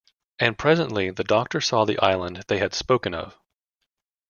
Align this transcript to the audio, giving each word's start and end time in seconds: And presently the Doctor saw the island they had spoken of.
And 0.39 0.57
presently 0.57 1.11
the 1.11 1.23
Doctor 1.23 1.61
saw 1.61 1.85
the 1.85 1.99
island 1.99 2.45
they 2.47 2.57
had 2.57 2.73
spoken 2.73 3.13
of. 3.13 3.37